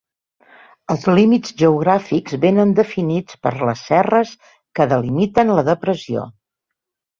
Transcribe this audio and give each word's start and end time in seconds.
Els 0.93 1.03
límits 1.19 1.53
geogràfics 1.63 2.37
vénen 2.47 2.73
definits 2.81 3.39
per 3.45 3.53
les 3.71 3.85
serres 3.91 4.33
que 4.81 4.91
delimiten 4.97 5.55
la 5.61 5.69
depressió. 5.71 6.27